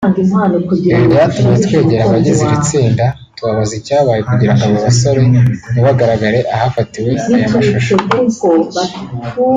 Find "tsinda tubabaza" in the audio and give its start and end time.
2.65-3.73